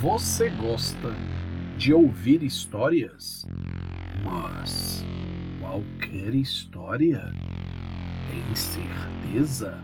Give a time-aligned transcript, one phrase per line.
[0.00, 1.12] Você gosta
[1.76, 3.44] de ouvir histórias?
[4.22, 5.04] Mas
[5.60, 7.32] qualquer história?
[8.30, 9.76] Tem certeza?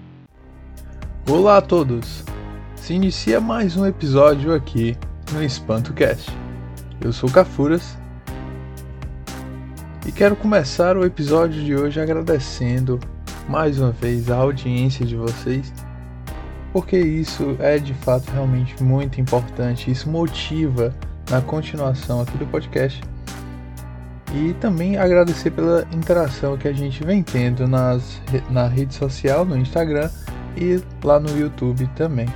[1.29, 2.25] Olá a todos!
[2.77, 4.97] Se inicia mais um episódio aqui
[5.33, 6.31] no EspantoCast.
[7.01, 7.99] Eu sou Cafuras
[10.07, 13.01] e quero começar o episódio de hoje agradecendo
[13.49, 15.73] mais uma vez a audiência de vocês
[16.75, 20.93] porque isso é de fato realmente muito importante, isso motiva
[21.31, 23.01] na continuação aqui do podcast.
[24.35, 29.57] E também agradecer pela interação que a gente vem tendo nas, na rede social, no
[29.57, 30.11] Instagram
[30.57, 32.27] e lá no YouTube também.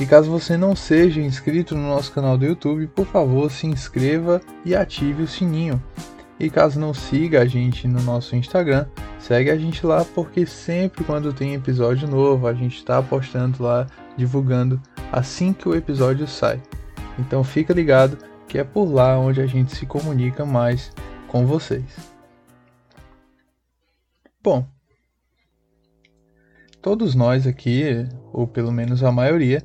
[0.00, 4.40] E caso você não seja inscrito no nosso canal do YouTube, por favor se inscreva
[4.64, 5.82] e ative o sininho.
[6.40, 8.86] E caso não siga a gente no nosso Instagram,
[9.26, 13.86] segue a gente lá porque sempre quando tem episódio novo, a gente está postando lá,
[14.18, 14.78] divulgando
[15.10, 16.60] assim que o episódio sai.
[17.18, 20.92] Então fica ligado que é por lá onde a gente se comunica mais
[21.26, 21.84] com vocês.
[24.42, 24.66] Bom,
[26.82, 29.62] todos nós aqui, ou pelo menos a maioria,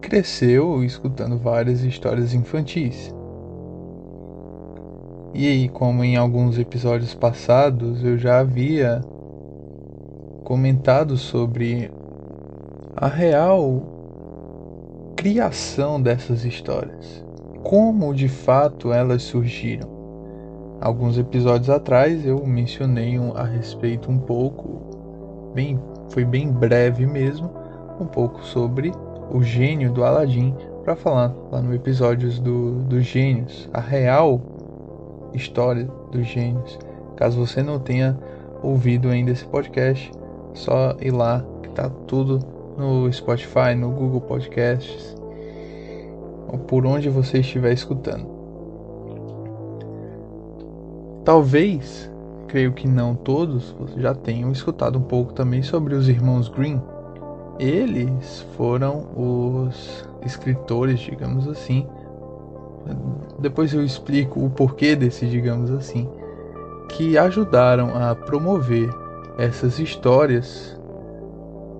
[0.00, 3.14] cresceu escutando várias histórias infantis.
[5.34, 9.00] E como em alguns episódios passados eu já havia
[10.44, 11.90] comentado sobre
[12.94, 13.82] a real
[15.16, 17.24] criação dessas histórias,
[17.62, 19.88] como de fato elas surgiram.
[20.82, 25.80] Alguns episódios atrás eu mencionei a respeito um pouco, bem,
[26.10, 27.50] foi bem breve mesmo,
[27.98, 28.92] um pouco sobre
[29.30, 34.51] o gênio do Aladim para falar lá no episódios do, dos gênios, a real
[35.34, 36.78] história dos gênios.
[37.16, 38.18] Caso você não tenha
[38.62, 40.10] ouvido ainda esse podcast,
[40.54, 42.38] só ir lá que tá tudo
[42.76, 45.16] no Spotify, no Google Podcasts,
[46.48, 48.26] ou por onde você estiver escutando.
[51.24, 52.10] Talvez,
[52.48, 56.82] creio que não todos, já tenham escutado um pouco também sobre os irmãos Green.
[57.58, 61.86] Eles foram os escritores, digamos assim,
[63.38, 66.08] depois eu explico o porquê desse, digamos assim,
[66.88, 68.90] que ajudaram a promover
[69.38, 70.78] essas histórias,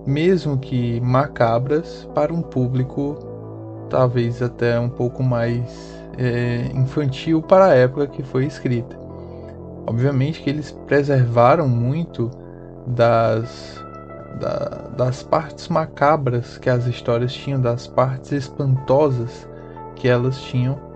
[0.05, 3.17] mesmo que macabras, para um público
[3.89, 8.97] talvez até um pouco mais é, infantil para a época que foi escrita.
[9.85, 12.31] Obviamente que eles preservaram muito
[12.87, 13.83] das,
[14.39, 19.47] da, das partes macabras que as histórias tinham, das partes espantosas
[19.95, 20.92] que elas tinham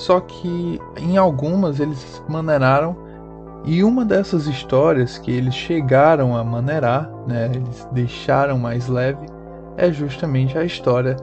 [0.00, 2.96] só que em algumas eles maneiraram
[3.66, 9.26] e uma dessas histórias que eles chegaram a maneirar, né, eles deixaram mais leve,
[9.76, 11.16] é justamente a história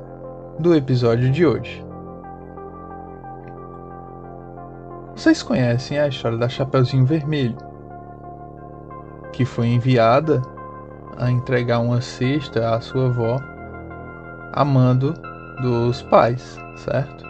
[0.59, 1.83] do episódio de hoje.
[5.15, 7.57] Vocês conhecem a história da Chapeuzinho Vermelho,
[9.33, 10.39] que foi enviada
[11.17, 13.39] a entregar uma cesta à sua avó
[14.53, 15.15] a mando
[15.63, 17.26] dos pais, certo?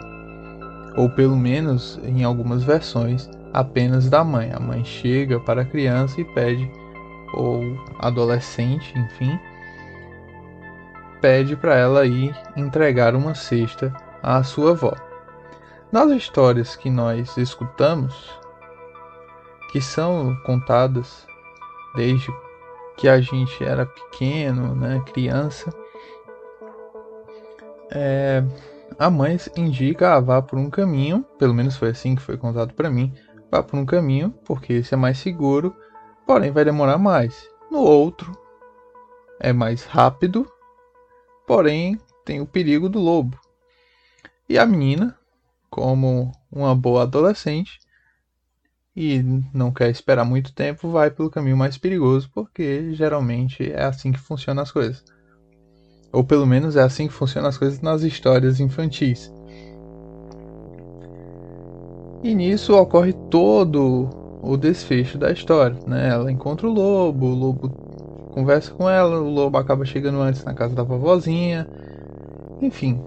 [0.98, 4.50] Ou pelo menos em algumas versões apenas da mãe.
[4.52, 6.68] A mãe chega para a criança e pede,
[7.34, 7.62] ou
[8.00, 9.38] adolescente, enfim,
[11.20, 14.92] pede para ela ir entregar uma cesta à sua avó.
[15.92, 18.36] Nas histórias que nós escutamos,
[19.70, 21.24] que são contadas
[21.94, 22.28] desde
[22.96, 25.72] que a gente era pequeno, né, criança,
[27.92, 28.42] é,
[28.98, 32.74] a mãe indica, ah, vá por um caminho, pelo menos foi assim que foi contado
[32.74, 33.14] para mim,
[33.50, 35.74] vá por um caminho, porque esse é mais seguro,
[36.26, 37.48] porém vai demorar mais.
[37.70, 38.32] No outro,
[39.38, 40.50] é mais rápido,
[41.46, 43.38] porém tem o perigo do lobo.
[44.48, 45.16] E a menina,
[45.70, 47.78] como uma boa adolescente,
[48.96, 49.22] e
[49.54, 54.18] não quer esperar muito tempo, vai pelo caminho mais perigoso, porque geralmente é assim que
[54.18, 55.04] funcionam as coisas.
[56.12, 59.32] Ou pelo menos é assim que funcionam as coisas nas histórias infantis.
[62.22, 64.08] E nisso ocorre todo
[64.42, 65.76] o desfecho da história.
[65.86, 66.08] Né?
[66.08, 67.68] Ela encontra o lobo, o lobo
[68.32, 71.68] conversa com ela, o lobo acaba chegando antes na casa da vovozinha.
[72.60, 73.00] Enfim.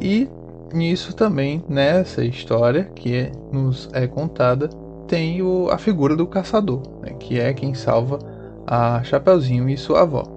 [0.00, 0.28] E
[0.72, 4.68] nisso também, nessa história que é, nos é contada,
[5.06, 7.14] tem o, a figura do caçador, né?
[7.18, 8.18] que é quem salva
[8.66, 10.35] a Chapeuzinho e sua avó.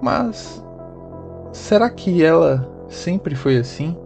[0.00, 0.62] Mas
[1.52, 3.96] será que ela sempre foi assim?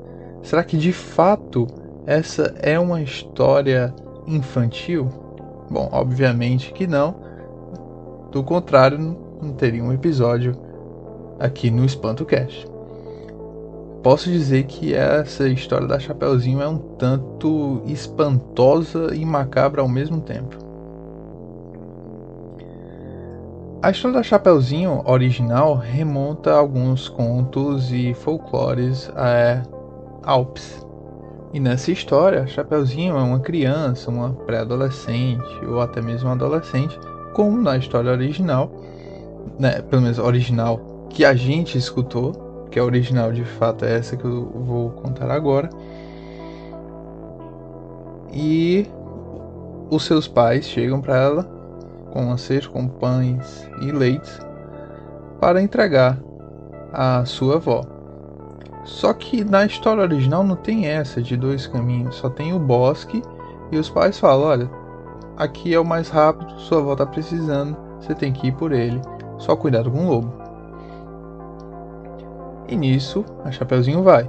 [0.43, 1.67] Será que de fato
[2.06, 3.94] essa é uma história
[4.27, 5.09] infantil?
[5.71, 7.15] Bom, obviamente que não.
[8.31, 8.99] Do contrário,
[9.41, 10.56] não teria um episódio
[11.39, 12.67] aqui no Espanto Cast.
[14.03, 20.21] Posso dizer que essa história da Chapeuzinho é um tanto espantosa e macabra ao mesmo
[20.21, 20.56] tempo.
[23.82, 29.61] A história da Chapeuzinho original remonta a alguns contos e folclores é,
[30.23, 30.87] Alpes.
[31.52, 36.96] E nessa história, Chapeuzinho é uma criança, uma pré-adolescente ou até mesmo um adolescente,
[37.34, 38.70] como na história original,
[39.58, 44.17] né, pelo menos original que a gente escutou, que é original de fato é essa
[44.17, 45.69] que eu vou contar agora.
[48.32, 48.87] E
[49.90, 51.62] os seus pais chegam para ela
[52.12, 54.38] com a ser com pães e leites
[55.41, 56.19] para entregar
[56.93, 57.82] à sua avó.
[58.85, 63.23] Só que na história original não tem essa de dois caminhos, só tem o bosque
[63.70, 64.70] e os pais falam: olha,
[65.37, 69.00] aqui é o mais rápido, sua avó está precisando, você tem que ir por ele.
[69.38, 70.32] Só cuidado com o lobo.
[72.69, 74.29] E nisso, a Chapeuzinho vai.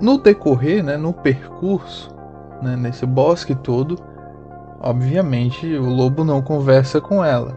[0.00, 2.10] No decorrer, né, no percurso,
[2.62, 3.98] né, nesse bosque todo,
[4.80, 7.54] obviamente o lobo não conversa com ela.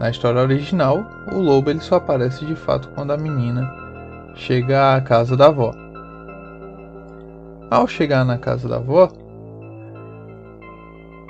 [0.00, 3.70] Na história original, o lobo ele só aparece de fato quando a menina
[4.34, 5.72] chega à casa da avó.
[7.70, 9.08] Ao chegar na casa da avó,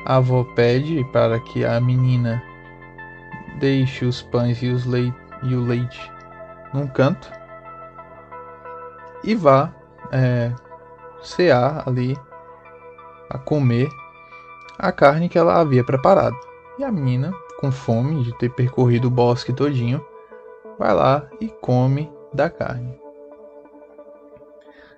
[0.07, 2.43] a avó pede para que a menina
[3.59, 6.11] deixe os pães e os leites e o leite
[6.73, 7.31] num canto
[9.23, 9.71] e vá
[10.11, 10.53] é,
[11.23, 12.17] cear ali
[13.31, 13.89] a comer
[14.79, 16.37] a carne que ela havia preparado.
[16.79, 20.05] E a menina, com fome de ter percorrido o bosque todinho,
[20.79, 22.99] vai lá e come da carne.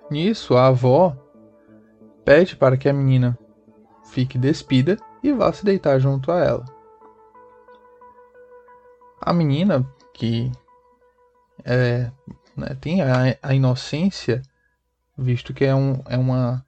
[0.09, 1.15] Nisso, a avó
[2.23, 3.37] pede para que a menina
[4.05, 6.65] fique despida e vá se deitar junto a ela.
[9.21, 10.51] A menina que
[11.63, 12.11] é,
[12.55, 14.41] né, tem a, a, inocência,
[15.17, 16.65] visto que é, um, é, uma,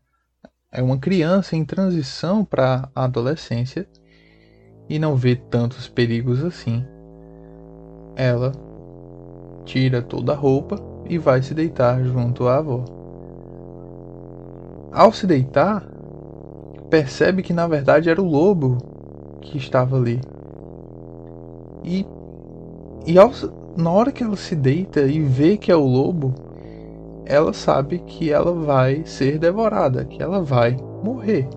[0.72, 3.88] é uma criança em transição para a adolescência
[4.88, 6.86] e não vê tantos perigos assim.
[8.16, 8.52] Ela
[9.66, 12.86] tira toda a roupa e vai se deitar junto à avó.
[14.92, 15.88] Ao se deitar,
[16.90, 18.78] percebe que na verdade era o lobo
[19.42, 20.22] que estava ali.
[21.84, 22.06] E
[23.08, 23.32] e ao,
[23.76, 26.49] na hora que ela se deita e vê que é o lobo,
[27.30, 31.48] ela sabe que ela vai ser devorada, que ela vai morrer.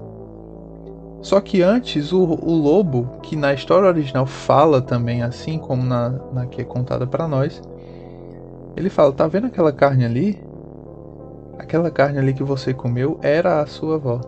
[1.22, 6.10] Só que antes, o, o lobo, que na história original fala também, assim como na,
[6.30, 7.62] na que é contada para nós,
[8.76, 10.38] ele fala: Tá vendo aquela carne ali?
[11.58, 14.20] Aquela carne ali que você comeu era a sua avó.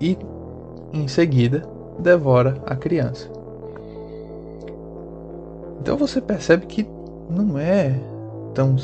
[0.00, 0.16] E
[0.92, 1.64] em seguida
[1.98, 3.30] devora a criança.
[5.82, 6.88] Então você percebe que
[7.28, 8.17] não é
[8.58, 8.74] tão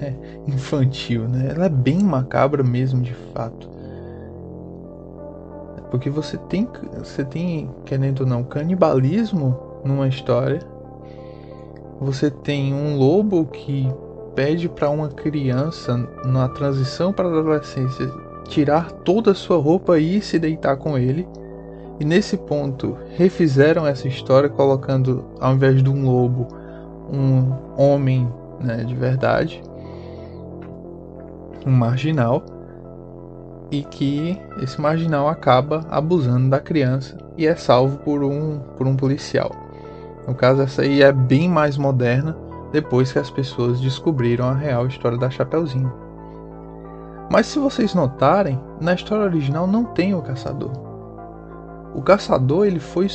[0.00, 0.14] é,
[0.48, 1.52] infantil, né?
[1.54, 3.68] Ela é bem macabra mesmo, de fato.
[5.90, 6.66] Porque você tem,
[6.96, 9.54] você tem, querendo ou não, canibalismo
[9.84, 10.60] numa história.
[12.00, 13.86] Você tem um lobo que
[14.34, 18.10] pede para uma criança na transição para a adolescência
[18.48, 21.28] tirar toda a sua roupa e se deitar com ele.
[21.98, 26.48] E nesse ponto, refizeram essa história colocando, ao invés de um lobo,
[27.12, 28.26] um homem
[28.60, 29.62] né, de verdade,
[31.66, 32.42] um marginal,
[33.70, 38.96] e que esse marginal acaba abusando da criança e é salvo por um, por um
[38.96, 39.50] policial.
[40.26, 42.36] No caso, essa aí é bem mais moderna,
[42.72, 45.92] depois que as pessoas descobriram a real história da Chapeuzinho.
[47.30, 50.72] Mas se vocês notarem, na história original não tem o caçador.
[51.94, 53.08] O caçador ele foi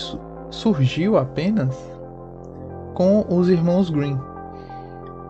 [0.50, 1.75] surgiu apenas
[2.94, 4.18] com os irmãos Green.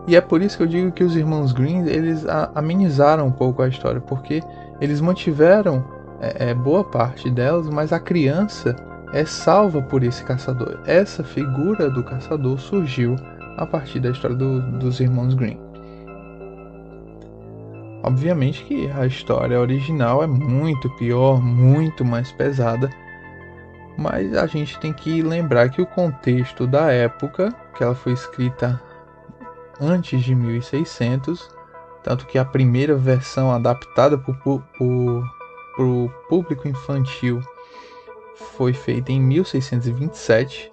[0.06, 3.62] E é por isso que eu digo que os irmãos Green eles amenizaram um pouco
[3.62, 4.42] a história, porque
[4.80, 5.84] eles mantiveram
[6.20, 8.76] é, é, boa parte delas, mas a criança
[9.12, 10.78] é salva por esse caçador.
[10.86, 13.16] Essa figura do caçador surgiu
[13.56, 15.58] a partir da história do, dos irmãos Green.
[18.04, 22.88] Obviamente que a história original é muito pior, muito mais pesada
[23.96, 28.80] mas a gente tem que lembrar que o contexto da época, que ela foi escrita
[29.80, 31.50] antes de 1600,
[32.02, 34.32] tanto que a primeira versão adaptada para
[35.78, 37.40] o público infantil
[38.36, 40.70] foi feita em 1627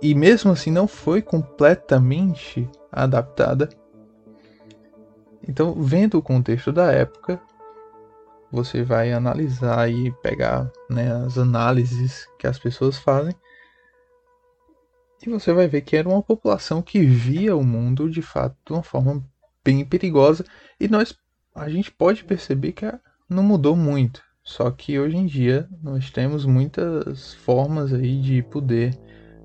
[0.00, 3.68] e mesmo assim não foi completamente adaptada.
[5.48, 7.40] Então, vendo o contexto da época,
[8.50, 13.34] você vai analisar e pegar né, as análises que as pessoas fazem.
[15.24, 18.72] E você vai ver que era uma população que via o mundo de fato de
[18.72, 19.24] uma forma
[19.64, 20.44] bem perigosa.
[20.80, 21.14] E nós,
[21.54, 22.92] a gente pode perceber que
[23.28, 24.20] não mudou muito.
[24.42, 28.98] Só que hoje em dia nós temos muitas formas aí de poder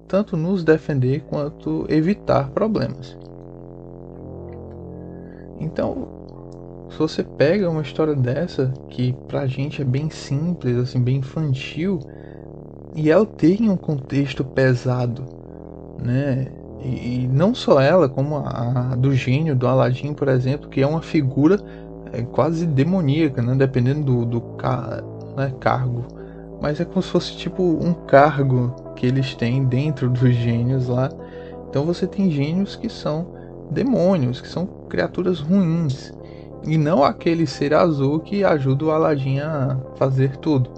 [0.08, 3.16] tanto nos defender quanto evitar problemas.
[5.60, 6.08] Então,
[6.90, 12.00] se você pega uma história dessa, que pra gente é bem simples, assim, bem infantil,
[12.96, 15.37] e ela tem um contexto pesado,
[16.04, 16.48] né?
[16.82, 20.82] E, e não só ela, como a, a, do gênio do Aladdin, por exemplo, que
[20.82, 21.60] é uma figura
[22.14, 23.56] é, quase demoníaca, né?
[23.56, 25.04] Dependendo do, do car
[25.36, 25.54] né?
[25.60, 26.06] cargo.
[26.62, 31.10] Mas é como se fosse tipo um cargo que eles têm dentro dos gênios lá.
[31.70, 33.28] Então você tem gênios que são
[33.70, 36.12] demônios, que são criaturas ruins.
[36.66, 40.70] E não aquele ser azul que ajuda o Aladdin a fazer tudo.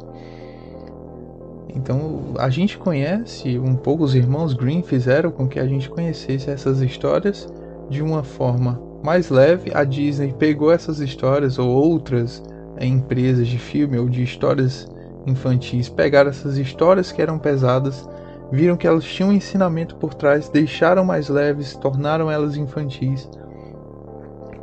[1.75, 6.49] Então a gente conhece um pouco, os irmãos Green fizeram com que a gente conhecesse
[6.49, 7.47] essas histórias
[7.89, 9.71] de uma forma mais leve.
[9.73, 12.43] A Disney pegou essas histórias ou outras
[12.79, 14.88] empresas de filme ou de histórias
[15.25, 18.07] infantis, pegaram essas histórias que eram pesadas,
[18.51, 23.29] viram que elas tinham um ensinamento por trás, deixaram mais leves, tornaram elas infantis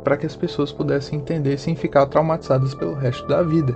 [0.03, 3.75] para que as pessoas pudessem entender sem ficar traumatizadas pelo resto da vida.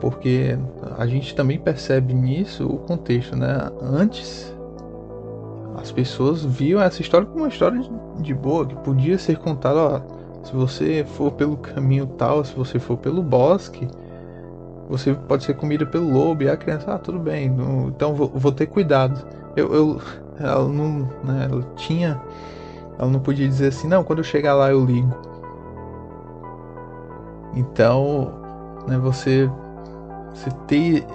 [0.00, 0.56] Porque
[0.96, 3.70] a gente também percebe nisso o contexto, né?
[3.82, 4.54] Antes
[5.76, 7.80] as pessoas viam essa história como uma história
[8.20, 10.00] de boa, que podia ser contada, ó,
[10.42, 13.88] se você for pelo caminho tal, se você for pelo bosque,
[14.88, 18.28] você pode ser comida pelo lobo e a criança, ah, tudo bem, não, então vou,
[18.28, 19.24] vou, ter cuidado.
[19.54, 20.00] Eu, eu
[20.40, 22.20] ela não, né, ela tinha
[22.98, 25.14] ela não podia dizer assim, não, quando eu chegar lá eu ligo.
[27.54, 28.32] Então,
[28.88, 29.48] né, você,
[30.32, 31.06] você ter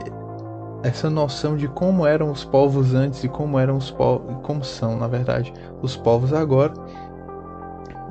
[0.84, 4.98] essa noção de como eram os povos antes e como eram os povos, como são,
[4.98, 6.74] na verdade, os povos agora,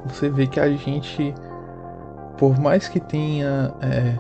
[0.07, 1.35] você vê que a gente,
[2.39, 4.19] por mais que tenha é,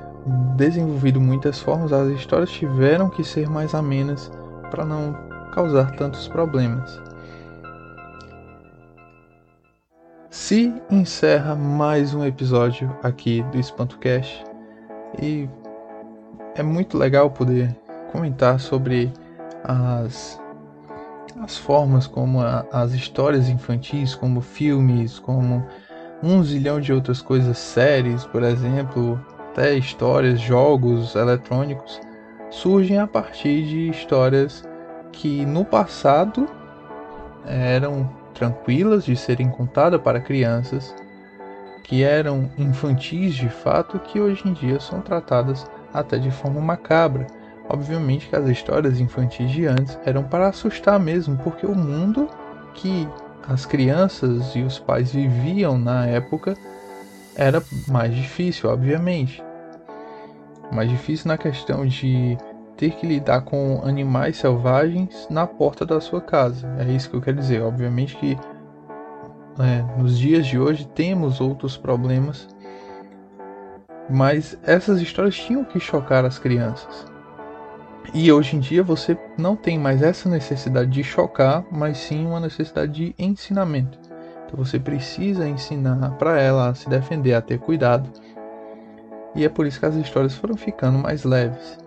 [0.56, 4.30] desenvolvido muitas formas, as histórias tiveram que ser mais amenas
[4.70, 5.16] para não
[5.52, 7.00] causar tantos problemas.
[10.32, 14.44] se encerra mais um episódio aqui do EspantoCast
[15.20, 15.46] e
[16.54, 17.74] é muito legal poder
[18.10, 19.12] comentar sobre
[19.64, 20.40] as,
[21.40, 25.66] as formas como a, as histórias infantis, como filmes, como
[26.22, 32.00] um zilhão de outras coisas, séries, por exemplo, até histórias, jogos eletrônicos,
[32.50, 34.62] surgem a partir de histórias
[35.10, 36.48] que no passado
[37.46, 40.94] eram tranquilas de serem contadas para crianças,
[41.82, 47.26] que eram infantis de fato, que hoje em dia são tratadas até de forma macabra.
[47.68, 52.28] Obviamente que as histórias infantis de antes eram para assustar mesmo, porque o mundo
[52.74, 53.08] que
[53.48, 56.56] as crianças e os pais viviam na época
[57.34, 59.42] era mais difícil, obviamente.
[60.72, 62.36] Mais difícil na questão de
[62.76, 66.66] ter que lidar com animais selvagens na porta da sua casa.
[66.78, 67.62] É isso que eu quero dizer.
[67.62, 68.36] Obviamente que
[69.58, 72.48] é, nos dias de hoje temos outros problemas,
[74.12, 77.06] mas essas histórias tinham que chocar as crianças.
[78.12, 82.38] E hoje em dia você não tem mais essa necessidade de chocar, mas sim uma
[82.38, 83.98] necessidade de ensinamento.
[84.44, 88.10] Então você precisa ensinar para ela a se defender, a ter cuidado.
[89.34, 91.78] E é por isso que as histórias foram ficando mais leves.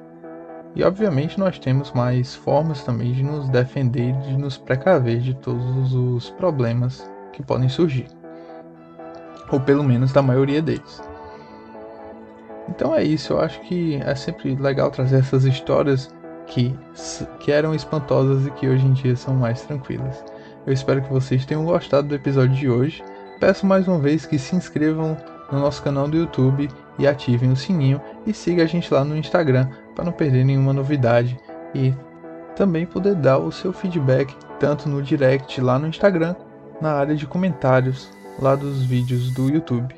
[0.76, 5.94] E obviamente nós temos mais formas também de nos defender, de nos precaver de todos
[5.94, 8.08] os problemas que podem surgir.
[9.52, 11.02] Ou pelo menos da maioria deles.
[12.70, 16.14] Então é isso, eu acho que é sempre legal trazer essas histórias
[16.48, 16.78] que,
[17.40, 20.24] que eram espantosas e que hoje em dia são mais tranquilas.
[20.66, 23.04] Eu espero que vocês tenham gostado do episódio de hoje.
[23.40, 25.16] Peço mais uma vez que se inscrevam
[25.52, 29.16] no nosso canal do YouTube e ativem o sininho e siga a gente lá no
[29.16, 31.38] Instagram para não perder nenhuma novidade
[31.74, 31.94] e
[32.56, 36.36] também poder dar o seu feedback tanto no direct lá no Instagram,
[36.82, 39.96] na área de comentários lá dos vídeos do YouTube.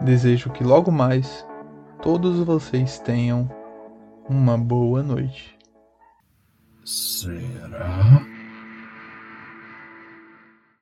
[0.00, 1.45] Desejo que logo mais
[2.02, 3.50] todos vocês tenham
[4.28, 5.56] uma boa noite.
[6.84, 8.35] Será?